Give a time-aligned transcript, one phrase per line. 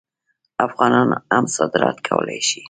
[0.67, 2.59] افغانان هم صادرات کولی شي.